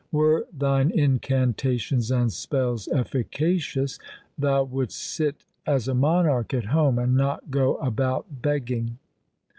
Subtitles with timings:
[0.11, 3.99] Were thine incantations and spells efficacious,
[4.35, 8.97] thou wouldst sit as a monarch at home and not go about begging.